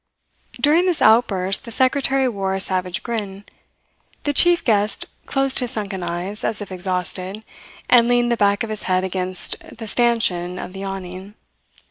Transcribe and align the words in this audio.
During 0.59 0.87
this 0.87 0.99
outburst 0.99 1.63
the 1.63 1.71
secretary 1.71 2.27
wore 2.27 2.55
a 2.55 2.59
savage 2.59 3.03
grin. 3.03 3.43
The 4.23 4.33
chief 4.33 4.65
guest 4.65 5.05
closed 5.27 5.59
his 5.59 5.69
sunken 5.69 6.01
eyes, 6.01 6.43
as 6.43 6.59
if 6.59 6.71
exhausted, 6.71 7.43
and 7.87 8.07
leaned 8.07 8.31
the 8.31 8.35
back 8.35 8.63
of 8.63 8.71
his 8.71 8.81
head 8.89 9.03
against 9.03 9.57
the 9.61 9.85
stanchion 9.85 10.57
of 10.57 10.73
the 10.73 10.83
awning. 10.83 11.35